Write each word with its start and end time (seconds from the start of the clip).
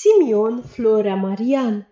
Simion 0.00 0.62
Florea 0.62 1.14
Marian 1.14 1.88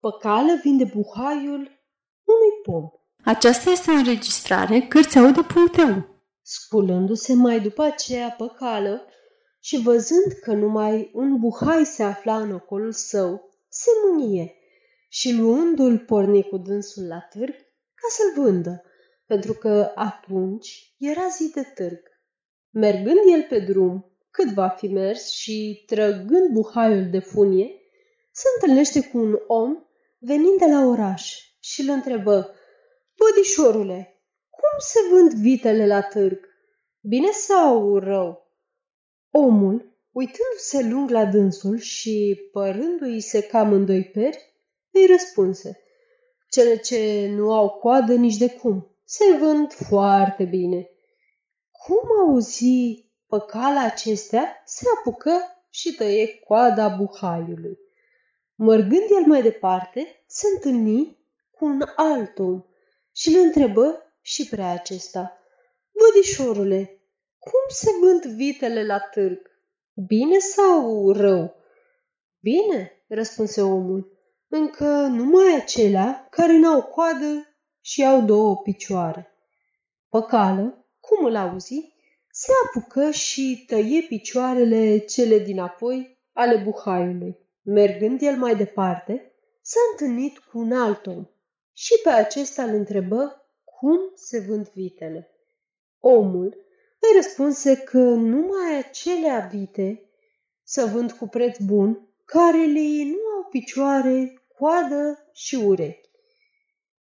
Păcală 0.00 0.60
vinde 0.62 0.84
buhaiul 0.84 1.84
unui 2.24 2.52
pom. 2.62 2.90
Aceasta 3.24 3.70
este 3.70 3.90
o 3.90 3.94
înregistrare 3.94 4.80
Cărțiaude.eu 4.80 6.04
Sculându-se 6.42 7.34
mai 7.34 7.60
după 7.60 7.82
aceea 7.82 8.30
păcală 8.30 9.06
și 9.60 9.82
văzând 9.82 10.32
că 10.42 10.52
numai 10.52 11.10
un 11.12 11.38
buhai 11.38 11.84
se 11.84 12.02
afla 12.02 12.36
în 12.36 12.52
ocolul 12.52 12.92
său, 12.92 13.50
se 13.68 13.90
mânie 14.04 14.54
și 15.08 15.32
luându-l 15.32 15.98
porni 15.98 16.42
cu 16.42 16.56
dânsul 16.56 17.06
la 17.06 17.20
târg 17.20 17.54
ca 17.94 18.08
să-l 18.08 18.42
vândă, 18.42 18.82
pentru 19.26 19.52
că 19.52 19.92
atunci 19.94 20.94
era 20.98 21.28
zi 21.28 21.50
de 21.54 21.62
târg. 21.74 22.00
Mergând 22.70 23.20
el 23.32 23.42
pe 23.48 23.58
drum, 23.58 24.13
cât 24.34 24.52
va 24.52 24.68
fi 24.68 24.86
mers 24.86 25.30
și 25.30 25.82
trăgând 25.86 26.48
buhaiul 26.52 27.10
de 27.10 27.18
funie, 27.18 27.70
se 28.32 28.46
întâlnește 28.54 29.08
cu 29.08 29.18
un 29.18 29.38
om 29.46 29.76
venind 30.18 30.58
de 30.58 30.64
la 30.64 30.86
oraș 30.86 31.38
și 31.60 31.80
îl 31.80 31.88
întrebă, 31.88 32.54
Bădișorule, 33.16 34.22
cum 34.50 34.78
se 34.78 34.98
vând 35.10 35.32
vitele 35.32 35.86
la 35.86 36.02
târg? 36.02 36.48
Bine 37.00 37.30
sau 37.30 37.98
rău? 37.98 38.50
Omul, 39.30 39.98
uitându-se 40.12 40.88
lung 40.88 41.10
la 41.10 41.24
dânsul 41.24 41.78
și 41.78 42.40
părându-i 42.52 43.20
se 43.20 43.42
cam 43.42 43.72
în 43.72 43.84
doi 43.86 44.04
peri, 44.04 44.54
îi 44.90 45.06
răspunse, 45.06 45.80
cele 46.50 46.76
ce 46.76 47.28
nu 47.30 47.52
au 47.52 47.70
coadă 47.70 48.14
nici 48.14 48.36
de 48.36 48.50
cum, 48.50 48.96
se 49.04 49.36
vând 49.40 49.72
foarte 49.72 50.44
bine. 50.44 50.88
Cum 51.70 52.28
auzi 52.28 53.03
păcala 53.34 53.84
acestea, 53.84 54.62
se 54.64 54.84
apucă 54.98 55.32
și 55.70 55.94
tăie 55.94 56.38
coada 56.38 56.88
buhaiului. 56.88 57.78
Mărgând 58.54 59.10
el 59.10 59.26
mai 59.26 59.42
departe, 59.42 60.22
se 60.26 60.46
întâlni 60.54 61.18
cu 61.50 61.64
un 61.64 61.82
alt 61.96 62.38
om 62.38 62.64
și 63.12 63.28
îl 63.28 63.40
întrebă 63.40 64.02
și 64.20 64.48
prea 64.48 64.70
acesta. 64.70 65.38
Vădișorule, 65.92 67.00
cum 67.38 67.60
se 67.68 67.90
vând 68.00 68.24
vitele 68.24 68.86
la 68.86 68.98
târg? 68.98 69.50
Bine 70.06 70.38
sau 70.38 71.10
rău? 71.10 71.54
Bine, 72.40 73.04
răspunse 73.08 73.62
omul, 73.62 74.18
încă 74.48 74.86
numai 75.06 75.56
acelea 75.56 76.26
care 76.30 76.58
n-au 76.58 76.82
coadă 76.82 77.56
și 77.80 78.04
au 78.04 78.20
două 78.20 78.56
picioare. 78.56 79.32
Păcală, 80.08 80.86
cum 81.00 81.24
îl 81.24 81.36
auzi, 81.36 81.93
se 82.36 82.52
apucă 82.64 83.10
și 83.10 83.64
tăie 83.66 84.00
picioarele 84.00 84.98
cele 84.98 85.38
din 85.38 85.58
apoi 85.58 86.18
ale 86.32 86.56
buhaiului. 86.56 87.38
Mergând 87.62 88.22
el 88.22 88.36
mai 88.36 88.56
departe, 88.56 89.32
s-a 89.62 89.80
întâlnit 89.90 90.38
cu 90.38 90.58
un 90.58 90.72
alt 90.72 91.06
om 91.06 91.26
și 91.72 92.00
pe 92.02 92.08
acesta 92.08 92.62
îl 92.62 92.74
întrebă 92.74 93.46
cum 93.64 93.98
se 94.14 94.40
vând 94.40 94.68
vitele. 94.68 95.30
Omul 96.00 96.56
îi 97.00 97.16
răspunse 97.16 97.76
că 97.76 97.98
numai 97.98 98.78
acelea 98.78 99.48
vite 99.52 100.10
să 100.62 100.84
vând 100.84 101.12
cu 101.12 101.26
preț 101.26 101.58
bun, 101.58 102.08
care 102.24 102.64
le 102.64 103.04
nu 103.04 103.18
au 103.36 103.48
picioare, 103.50 104.42
coadă 104.58 105.30
și 105.32 105.54
urechi. 105.54 106.10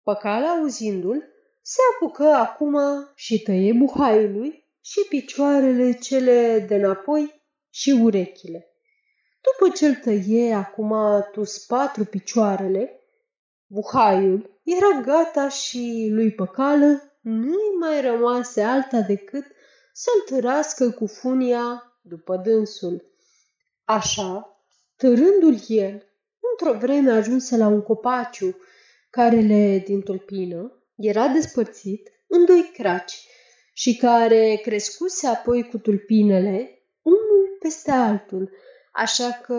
Păcala, 0.02 0.48
auzindu-l, 0.48 1.24
se 1.62 1.78
apucă 1.94 2.24
acum 2.24 2.76
și 3.14 3.42
tăie 3.42 3.72
buhaiului 3.72 4.66
și 4.90 5.06
picioarele 5.08 5.92
cele 5.92 6.64
de 6.68 6.74
înapoi 6.74 7.42
și 7.70 7.90
urechile. 7.90 8.72
După 9.40 9.76
ce 9.76 9.86
îl 9.86 9.94
tăie 9.94 10.52
acum 10.52 10.94
tus 11.32 11.58
patru 11.58 12.04
picioarele, 12.04 13.00
buhaiul 13.66 14.60
era 14.62 15.00
gata 15.04 15.48
și 15.48 16.08
lui 16.10 16.32
Păcală 16.32 17.18
nu-i 17.20 17.76
mai 17.80 18.00
rămase 18.00 18.62
alta 18.62 19.00
decât 19.00 19.44
să-l 19.92 20.20
târască 20.26 20.90
cu 20.90 21.06
funia 21.06 21.98
după 22.02 22.36
dânsul. 22.36 23.12
Așa, 23.84 24.62
târându-l 24.96 25.58
el, 25.66 26.02
într-o 26.50 26.78
vreme 26.78 27.10
ajunse 27.10 27.56
la 27.56 27.66
un 27.66 27.82
copaciu 27.82 28.56
care 29.10 29.40
le 29.40 29.82
din 29.86 30.02
tulpină 30.02 30.82
era 30.96 31.26
despărțit 31.26 32.08
în 32.26 32.44
doi 32.44 32.70
craci 32.74 33.26
și 33.78 33.96
care 33.96 34.60
crescuse 34.62 35.26
apoi 35.26 35.68
cu 35.68 35.78
tulpinele, 35.78 36.82
unul 37.02 37.56
peste 37.58 37.90
altul, 37.90 38.50
așa 38.92 39.30
că 39.42 39.54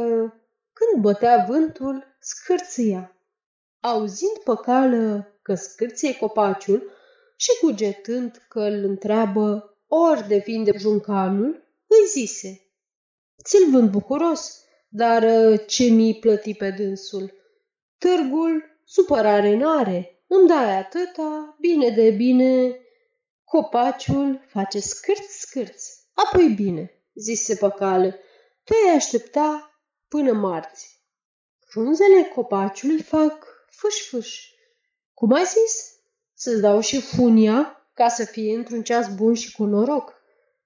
când 0.74 1.02
bătea 1.02 1.46
vântul, 1.48 2.18
scârțâia. 2.20 3.16
Auzind 3.80 4.38
păcală 4.44 5.34
că 5.42 5.56
scârție 5.56 6.18
copaciul 6.18 6.92
și 7.36 7.50
cugetând 7.62 8.46
că 8.50 8.60
îl 8.60 8.84
întreabă 8.84 9.78
ori 9.88 10.28
de 10.28 10.44
vinde 10.46 10.72
juncanul, 10.78 11.64
îi 11.88 12.08
zise, 12.08 12.62
Ți-l 13.44 13.72
vând 13.72 13.90
bucuros, 13.90 14.64
dar 14.90 15.24
uh, 15.24 15.60
ce 15.68 15.84
mi 15.84 16.18
plăti 16.20 16.54
pe 16.54 16.70
dânsul? 16.70 17.34
Târgul 17.98 18.64
supărare 18.86 19.56
n-are, 19.56 20.24
îmi 20.28 20.48
dai 20.48 20.78
atâta, 20.78 21.58
bine 21.60 21.90
de 21.90 22.10
bine, 22.10 22.80
Copaciul 23.50 24.46
face 24.48 24.80
scârț, 24.80 25.30
scârț. 25.30 25.84
Apoi 26.14 26.50
bine, 26.56 26.92
zise 27.14 27.56
păcală, 27.56 28.16
tu 28.64 28.74
ai 28.74 28.96
aștepta 28.96 29.80
până 30.08 30.32
marți. 30.32 31.04
Frunzele 31.66 32.24
copaciului 32.24 33.02
fac 33.02 33.48
fâș-fâș. 33.70 34.40
Cum 35.14 35.32
ai 35.32 35.44
zis? 35.44 35.94
Să-ți 36.34 36.62
dau 36.62 36.80
și 36.80 37.02
funia 37.02 37.90
ca 37.94 38.08
să 38.08 38.26
fie 38.26 38.56
într-un 38.56 38.84
ceas 38.84 39.16
bun 39.16 39.34
și 39.34 39.56
cu 39.56 39.64
noroc. 39.64 40.14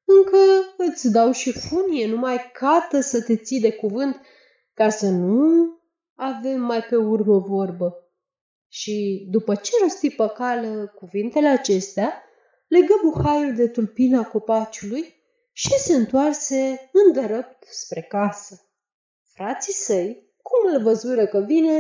Încă 0.06 0.38
îți 0.78 1.12
dau 1.12 1.32
și 1.32 1.52
funie, 1.52 2.08
numai 2.08 2.52
cată 2.54 3.00
să 3.00 3.24
te 3.24 3.36
ții 3.36 3.60
de 3.60 3.72
cuvânt, 3.72 4.22
ca 4.74 4.90
să 4.90 5.10
nu 5.10 5.80
avem 6.16 6.62
mai 6.62 6.82
pe 6.82 6.96
urmă 6.96 7.40
vorbă. 7.40 7.98
Și 8.68 9.28
după 9.30 9.56
ce 9.56 9.72
rosti 9.82 10.10
păcală 10.10 10.94
cuvintele 10.96 11.48
acestea, 11.48 12.23
legă 12.74 13.00
buhaiul 13.04 13.56
de 13.56 13.68
tulpina 13.68 14.24
copaciului 14.24 15.16
și 15.52 15.80
se 15.80 15.94
întoarse 15.94 16.90
îndărăpt 16.92 17.64
spre 17.70 18.02
casă. 18.02 18.62
Frații 19.34 19.74
săi, 19.74 20.34
cum 20.42 20.74
îl 20.74 20.82
văzură 20.82 21.26
că 21.26 21.40
vine, 21.40 21.78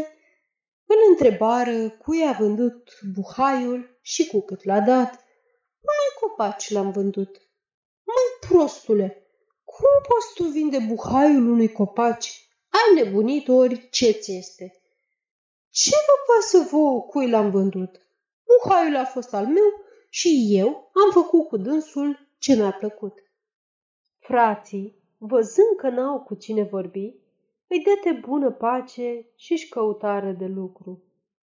îl 0.86 0.98
întrebară 1.10 1.90
cui 1.90 2.28
a 2.28 2.32
vândut 2.32 3.00
buhaiul 3.14 4.00
și 4.02 4.28
cu 4.28 4.42
cât 4.42 4.64
l-a 4.64 4.80
dat. 4.80 5.12
Unui 5.92 6.12
copaci 6.20 6.70
l-am 6.70 6.92
vândut. 6.92 7.42
Măi, 8.04 8.50
prostule, 8.50 9.28
cum 9.64 9.90
poți 10.08 10.34
tu 10.34 10.44
vinde 10.44 10.78
buhaiul 10.88 11.52
unui 11.52 11.72
copaci? 11.72 12.48
Ai 12.70 13.04
nebunit 13.04 13.48
ori 13.48 13.90
ce 13.90 14.12
ți 14.12 14.32
este? 14.32 14.82
Ce 15.70 15.96
vă 16.08 16.34
pasă 16.34 16.70
vouă 16.70 17.02
cui 17.02 17.30
l-am 17.30 17.52
vândut? 17.52 18.02
Buhaiul 18.46 18.96
a 18.96 19.06
fost 19.06 19.34
al 19.34 19.46
meu 19.46 19.82
și 20.16 20.48
eu 20.50 20.68
am 20.68 21.12
făcut 21.12 21.48
cu 21.48 21.58
dânsul 21.58 22.28
ce 22.38 22.56
mi-a 22.56 22.72
plăcut. 22.72 23.24
Frații, 24.20 24.96
văzând 25.18 25.76
că 25.78 25.90
n-au 25.90 26.20
cu 26.20 26.36
cine 26.36 26.64
vorbi, 26.64 27.16
îi 27.68 27.84
dete 27.84 28.20
bună 28.28 28.52
pace 28.52 29.26
și-și 29.36 29.70
căutară 29.70 30.32
de 30.32 30.46
lucru. 30.46 31.04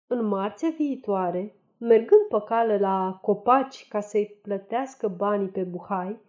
În 0.08 0.26
marțea 0.26 0.70
viitoare, 0.70 1.56
mergând 1.78 2.22
pe 2.30 2.42
cale 2.46 2.78
la 2.78 3.20
copaci 3.22 3.88
ca 3.88 4.00
să-i 4.00 4.40
plătească 4.42 5.08
banii 5.08 5.50
pe 5.50 5.64
buhai, 5.64 6.20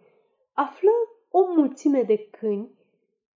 află 0.53 0.91
o 1.29 1.39
mulțime 1.55 2.01
de 2.01 2.27
câini, 2.29 2.71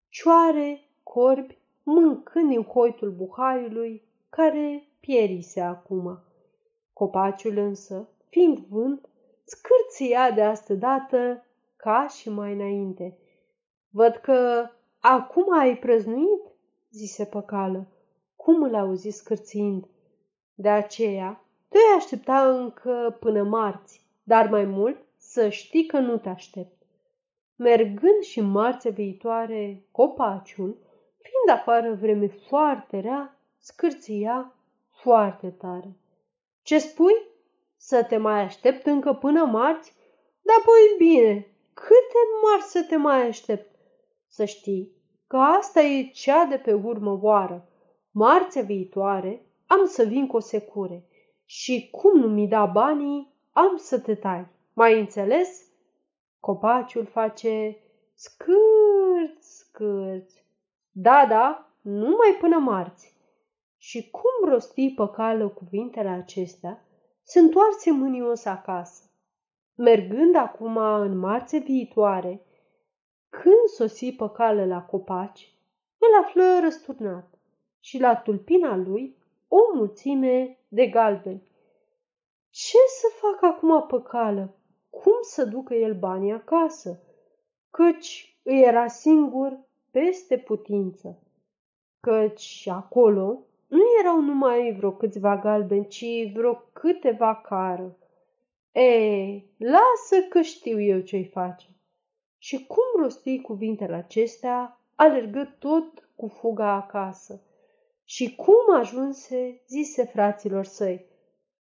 cioare, 0.07 0.89
corbi, 1.03 1.57
mâncând 1.83 2.49
din 2.49 2.63
hoitul 2.63 3.11
buhaiului, 3.11 4.03
care 4.29 4.87
pierise 4.99 5.61
acum. 5.61 6.19
Copaciul 6.93 7.57
însă 7.57 8.09
fiind 8.29 8.57
vânt, 8.57 9.09
scârția 9.43 10.31
de 10.31 10.41
astă 10.41 10.73
dată 10.73 11.45
ca 11.75 12.07
și 12.07 12.29
mai 12.29 12.53
înainte. 12.53 13.17
Văd 13.89 14.15
că 14.15 14.69
acum 14.99 15.59
ai 15.59 15.77
prăznuit, 15.77 16.41
zise 16.91 17.25
păcală. 17.25 17.87
Cum 18.35 18.63
îl 18.63 18.75
auzi 18.75 19.09
scârțind? 19.09 19.87
De 20.53 20.69
aceea, 20.69 21.43
tu 21.69 21.77
ai 21.77 21.97
aștepta 21.97 22.49
încă 22.49 23.17
până 23.19 23.43
marți, 23.43 24.05
dar 24.23 24.49
mai 24.49 24.65
mult 24.65 24.97
să 25.17 25.49
știi 25.49 25.85
că 25.85 25.99
nu 25.99 26.17
te 26.17 26.29
aștept. 26.29 26.81
Mergând 27.55 28.21
și 28.21 28.41
marțea 28.41 28.91
viitoare, 28.91 29.85
copaciul, 29.91 30.77
fiind 31.17 31.59
afară 31.59 31.93
vreme 31.93 32.27
foarte 32.27 32.99
rea, 32.99 33.39
scârția 33.57 34.53
foarte 35.01 35.49
tare. 35.49 35.97
Ce 36.61 36.79
spui? 36.79 37.27
Să 37.81 38.03
te 38.03 38.17
mai 38.17 38.41
aștept 38.41 38.85
încă 38.85 39.13
până 39.13 39.45
marți? 39.45 39.95
Da, 40.41 40.53
păi 40.65 41.07
bine, 41.07 41.47
câte 41.73 42.19
marți 42.43 42.71
să 42.71 42.83
te 42.83 42.95
mai 42.95 43.27
aștept? 43.27 43.75
Să 44.27 44.45
știi 44.45 44.91
că 45.27 45.37
asta 45.37 45.81
e 45.81 46.03
cea 46.03 46.45
de 46.45 46.57
pe 46.57 46.73
urmă 46.73 47.19
oară. 47.21 47.67
Marțea 48.11 48.61
viitoare 48.61 49.45
am 49.67 49.85
să 49.85 50.03
vin 50.03 50.27
cu 50.27 50.35
o 50.35 50.39
secure 50.39 51.03
și 51.45 51.89
cum 51.91 52.19
nu 52.19 52.27
mi 52.27 52.47
da 52.47 52.65
banii, 52.65 53.33
am 53.51 53.77
să 53.77 53.99
te 53.99 54.15
tai. 54.15 54.47
Mai 54.73 54.99
înțeles? 54.99 55.65
Copaciul 56.39 57.05
face 57.05 57.77
scârt, 58.13 59.43
scârt. 59.43 60.29
Da, 60.91 61.25
da, 61.29 61.71
numai 61.81 62.37
până 62.39 62.57
marți. 62.57 63.17
Și 63.77 64.09
cum 64.09 64.49
rosti 64.49 64.93
păcală 64.95 65.47
cuvintele 65.47 66.09
acestea, 66.09 66.83
se 67.29 67.39
întoarse 67.39 67.91
mânios 67.91 68.45
acasă. 68.45 69.03
Mergând 69.75 70.35
acum 70.35 70.77
în 70.77 71.17
marțe 71.17 71.57
viitoare, 71.57 72.45
când 73.29 73.67
sosi 73.73 74.13
păcală 74.13 74.65
la 74.65 74.81
copaci, 74.81 75.53
îl 75.97 76.23
află 76.23 76.59
răsturnat 76.61 77.39
și 77.79 77.99
la 77.99 78.15
tulpina 78.15 78.75
lui 78.75 79.17
o 79.47 79.57
mulțime 79.73 80.57
de 80.67 80.87
galbeni. 80.87 81.51
Ce 82.49 82.77
să 82.87 83.07
facă 83.19 83.45
acum 83.45 83.87
păcală? 83.87 84.55
Cum 84.89 85.17
să 85.21 85.45
ducă 85.45 85.73
el 85.73 85.99
banii 85.99 86.31
acasă? 86.31 86.99
Căci 87.69 88.39
îi 88.43 88.61
era 88.61 88.87
singur 88.87 89.59
peste 89.91 90.37
putință. 90.37 91.19
Căci 91.99 92.67
acolo 92.71 93.43
nu 93.69 93.81
erau 93.99 94.21
numai 94.21 94.75
vreo 94.77 94.91
câțiva 94.91 95.37
galbeni, 95.37 95.87
ci 95.87 96.31
vreo 96.33 96.53
câteva 96.73 97.35
cară. 97.35 97.97
Ei, 98.71 99.53
lasă 99.57 100.25
că 100.29 100.41
știu 100.41 100.81
eu 100.81 100.99
ce-i 100.99 101.25
face. 101.25 101.67
Și 102.37 102.65
cum 102.65 103.01
rosti 103.01 103.41
cuvintele 103.41 103.95
acestea, 103.95 104.81
alergă 104.95 105.55
tot 105.59 106.09
cu 106.15 106.27
fuga 106.27 106.71
acasă. 106.71 107.41
Și 108.03 108.35
cum 108.35 108.75
ajunse, 108.79 109.63
zise 109.67 110.03
fraților 110.03 110.65
săi, 110.65 111.05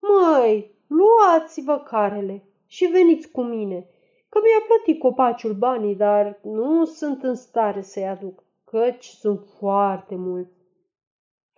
Măi, 0.00 0.78
luați-vă 0.86 1.78
carele 1.78 2.44
și 2.66 2.84
veniți 2.84 3.30
cu 3.30 3.42
mine, 3.42 3.88
că 4.28 4.38
mi-a 4.42 4.64
plătit 4.66 5.00
copaciul 5.00 5.52
banii, 5.54 5.94
dar 5.94 6.40
nu 6.42 6.84
sunt 6.84 7.22
în 7.22 7.34
stare 7.34 7.82
să-i 7.82 8.08
aduc, 8.08 8.44
căci 8.64 9.04
sunt 9.04 9.46
foarte 9.58 10.14
mulți. 10.14 10.63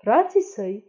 Frații 0.06 0.40
săi, 0.40 0.84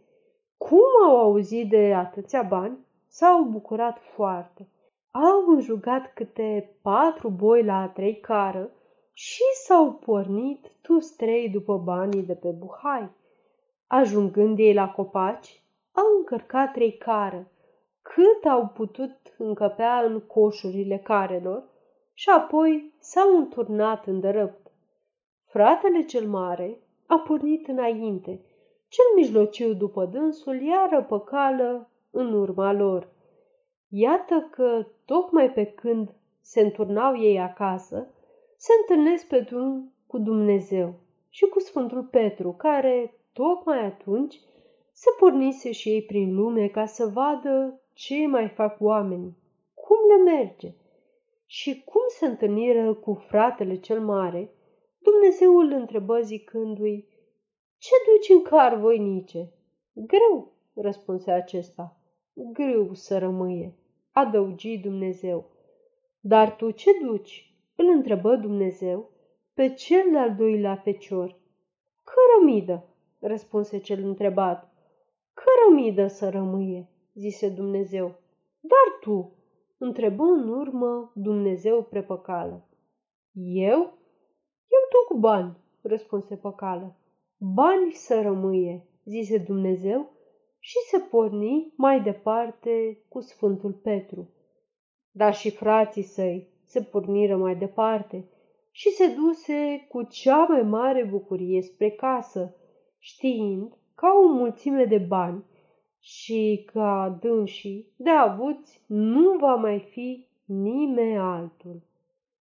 cum 0.57 1.07
au 1.07 1.17
auzit 1.17 1.69
de 1.69 1.93
atâția 1.93 2.41
bani, 2.41 2.77
s-au 3.07 3.43
bucurat 3.43 3.99
foarte. 3.99 4.67
Au 5.11 5.47
înjugat 5.47 6.13
câte 6.13 6.75
patru 6.81 7.29
boi 7.29 7.63
la 7.63 7.87
trei 7.87 8.19
cară 8.19 8.71
și 9.13 9.41
s-au 9.65 9.93
pornit 9.93 10.71
toți 10.81 11.15
trei 11.15 11.49
după 11.49 11.77
banii 11.77 12.23
de 12.23 12.35
pe 12.35 12.49
buhai. 12.49 13.09
Ajungând 13.87 14.59
ei 14.59 14.73
la 14.73 14.89
copaci, 14.89 15.63
au 15.91 16.17
încărcat 16.17 16.71
trei 16.71 16.97
cară, 16.97 17.51
cât 18.01 18.49
au 18.49 18.67
putut 18.67 19.15
încăpea 19.37 19.99
în 19.99 20.19
coșurile 20.19 20.97
carelor 20.97 21.63
și 22.13 22.29
apoi 22.29 22.93
s-au 22.99 23.37
înturnat 23.37 24.05
în 24.05 24.19
dărăpt. 24.19 24.71
Fratele 25.45 26.03
cel 26.03 26.27
mare 26.27 26.79
a 27.07 27.19
pornit 27.19 27.67
înainte, 27.67 28.41
cel 28.87 29.05
mijlociu 29.15 29.73
după 29.73 30.05
dânsul 30.05 30.61
iară 30.61 31.03
pe 31.03 31.21
cală 31.25 31.89
în 32.11 32.33
urma 32.33 32.71
lor. 32.71 33.09
Iată 33.89 34.47
că, 34.51 34.85
tocmai 35.05 35.51
pe 35.51 35.65
când 35.65 36.15
se 36.41 36.61
înturnau 36.61 37.17
ei 37.21 37.39
acasă, 37.39 38.07
se 38.57 38.71
întâlnesc 38.81 39.27
pe 39.27 39.39
drum 39.39 39.93
cu 40.07 40.17
Dumnezeu 40.17 40.93
și 41.29 41.45
cu 41.45 41.59
Sfântul 41.59 42.03
Petru, 42.03 42.53
care, 42.53 43.19
tocmai 43.33 43.85
atunci, 43.85 44.39
se 44.91 45.09
pornise 45.19 45.71
și 45.71 45.89
ei 45.89 46.01
prin 46.01 46.35
lume 46.35 46.67
ca 46.67 46.85
să 46.85 47.05
vadă 47.13 47.81
ce 47.93 48.27
mai 48.27 48.47
fac 48.49 48.81
oamenii, 48.81 49.37
cum 49.73 49.97
le 50.07 50.31
merge. 50.31 50.73
Și 51.45 51.83
cum 51.85 52.01
se 52.07 52.25
întâlniră 52.25 52.93
cu 52.93 53.13
fratele 53.13 53.75
cel 53.75 54.01
mare, 54.01 54.51
Dumnezeu 54.99 55.57
îl 55.57 55.71
întrebă 55.71 56.19
zicându-i, 56.21 57.07
Ce 57.77 57.95
duci 58.11 58.29
în 58.29 58.41
car, 58.41 58.75
voinice? 58.75 59.51
Greu, 59.93 60.51
răspunse 60.73 61.31
acesta. 61.31 61.97
Greu 62.33 62.93
să 62.93 63.17
rămâie, 63.17 63.75
adăugi 64.11 64.77
Dumnezeu. 64.77 65.45
Dar 66.19 66.55
tu 66.55 66.71
ce 66.71 66.91
duci? 67.01 67.55
Îl 67.75 67.85
întrebă 67.85 68.35
Dumnezeu 68.35 69.09
pe 69.53 69.73
cel 69.73 70.11
de-al 70.11 70.35
doilea 70.35 70.75
fecior. 70.75 71.35
Cărămidă, 72.03 72.85
răspunse 73.19 73.77
cel 73.77 74.03
întrebat. 74.03 74.73
Cărămidă 75.33 76.07
să 76.07 76.29
rămâie, 76.29 76.89
zise 77.13 77.49
Dumnezeu. 77.49 78.05
Dar 78.59 78.99
tu, 78.99 79.31
întrebă 79.77 80.23
în 80.23 80.49
urmă 80.49 81.11
Dumnezeu 81.15 81.83
prepăcală. 81.83 82.67
Eu? 83.53 83.79
Eu 84.67 84.83
duc 84.91 85.19
bani, 85.19 85.57
răspunse 85.81 86.35
păcală. 86.35 86.95
Bani 87.39 87.91
să 87.91 88.21
rămâie, 88.21 88.87
zise 89.03 89.37
Dumnezeu 89.37 90.11
și 90.59 90.77
se 90.89 90.99
porni 90.99 91.73
mai 91.75 92.01
departe 92.01 93.03
cu 93.09 93.19
Sfântul 93.19 93.71
Petru. 93.71 94.29
Dar 95.11 95.33
și 95.33 95.49
frații 95.49 96.03
săi 96.03 96.49
se 96.65 96.81
porniră 96.81 97.37
mai 97.37 97.55
departe 97.55 98.29
și 98.71 98.89
se 98.89 99.07
duse 99.07 99.85
cu 99.89 100.03
cea 100.03 100.45
mai 100.45 100.61
mare 100.61 101.03
bucurie 101.03 101.61
spre 101.61 101.89
casă, 101.89 102.55
știind 102.99 103.77
ca 103.95 104.07
o 104.23 104.27
mulțime 104.27 104.85
de 104.85 104.97
bani 104.97 105.43
și 105.99 106.63
ca 106.73 107.17
dânsii 107.21 107.93
de 107.97 108.09
avuți 108.09 108.83
nu 108.87 109.37
va 109.37 109.55
mai 109.55 109.79
fi 109.79 110.27
nimeni 110.45 111.17
altul. 111.17 111.81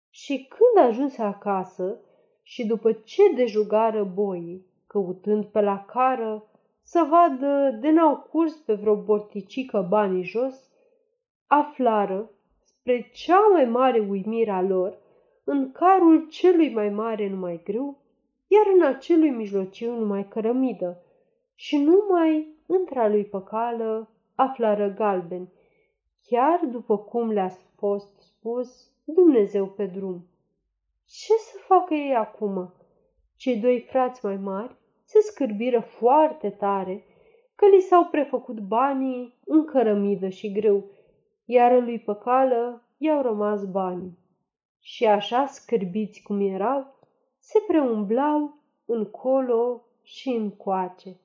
Și 0.10 0.48
când 0.48 0.88
ajunse 0.88 1.22
acasă 1.22 2.00
și 2.42 2.66
după 2.66 2.92
ce 2.92 3.34
dejugară 3.36 4.04
boii, 4.04 4.72
căutând 4.94 5.46
pe 5.46 5.62
la 5.62 5.86
cară 5.86 6.44
să 6.84 7.08
vadă 7.10 7.78
de 7.80 7.90
n-au 7.90 8.18
curs 8.18 8.54
pe 8.54 8.74
vreo 8.74 8.96
borticică 8.96 9.86
banii 9.90 10.24
jos, 10.24 10.72
aflară, 11.48 12.30
spre 12.64 13.10
cea 13.14 13.48
mai 13.52 13.66
mare 13.66 14.00
uimire 14.00 14.52
a 14.52 14.62
lor, 14.62 14.98
în 15.44 15.72
carul 15.72 16.28
celui 16.30 16.74
mai 16.74 16.90
mare 16.90 17.30
numai 17.30 17.62
grâu, 17.64 17.98
iar 18.48 18.66
în 18.76 18.82
acelui 18.96 19.30
mijlociu 19.30 19.94
numai 19.96 20.28
cărămidă, 20.28 21.02
și 21.56 21.78
numai 21.78 22.48
între 22.68 23.10
lui 23.10 23.26
păcală 23.26 24.10
aflară 24.36 24.88
galbeni, 24.88 25.52
chiar 26.28 26.60
după 26.72 26.98
cum 26.98 27.32
le-a 27.32 27.52
fost 27.76 28.20
spus 28.20 28.92
Dumnezeu 29.04 29.68
pe 29.68 29.86
drum. 29.86 30.28
Ce 31.06 31.34
să 31.34 31.58
facă 31.68 31.94
ei 31.94 32.16
acum? 32.16 32.74
Cei 33.36 33.58
doi 33.58 33.80
frați 33.90 34.26
mai 34.26 34.38
mari 34.38 34.82
se 35.14 35.20
scârbiră 35.20 35.80
foarte 35.80 36.50
tare 36.50 37.06
că 37.56 37.66
li 37.66 37.80
s-au 37.80 38.06
prefăcut 38.06 38.60
banii 38.60 39.40
în 39.46 39.66
cărămidă 39.66 40.30
și 40.30 40.52
greu, 40.52 40.84
iar 41.46 41.82
lui 41.82 42.00
păcală 42.00 42.84
i-au 42.98 43.22
rămas 43.22 43.66
banii. 43.66 44.18
Și 44.80 45.06
așa 45.06 45.46
scârbiți 45.46 46.22
cum 46.22 46.40
erau, 46.42 46.96
se 47.40 47.60
preumblau 47.68 48.58
încolo 48.86 49.82
și 50.02 50.30
încoace. 50.30 51.20